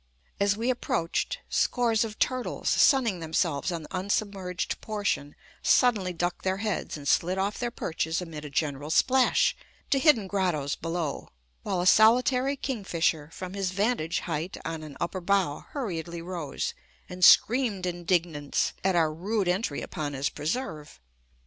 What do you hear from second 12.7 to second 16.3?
fisher from his vantage height on an upper bough hurriedly